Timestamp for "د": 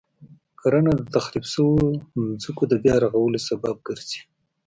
0.97-1.01, 2.67-2.73